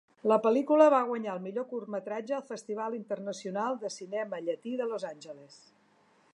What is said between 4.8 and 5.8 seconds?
de Los Angeles.